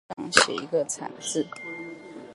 [0.07, 1.45] 票上有写一个惨字